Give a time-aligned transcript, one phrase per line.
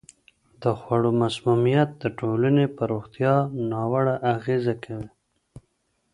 [0.61, 3.33] د خوړو مسمومیت د ټولنې په روغتیا
[3.71, 5.09] ناوړه اغېزه کوي.